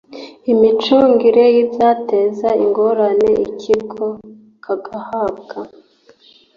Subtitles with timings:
[0.51, 4.07] imicungire y ibyateza ingorane ikigo
[4.63, 5.57] kagahabwa